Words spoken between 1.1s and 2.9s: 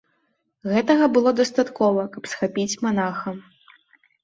было дастаткова, каб схапіць